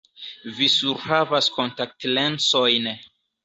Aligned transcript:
Vi 0.59 0.69
surhavas 0.75 1.51
kontaktlensojn. 1.59 2.93